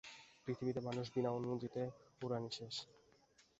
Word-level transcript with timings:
পৃথিবীতে 0.45 0.81
মানুষের 0.81 1.13
বিনা 1.15 1.29
অনুমতিতে 1.31 1.81
উড়া 2.21 2.37
নিষেধ। 2.39 2.73